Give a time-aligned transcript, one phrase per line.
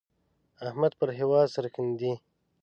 [0.67, 2.13] احمد پر هېواد سرښندي.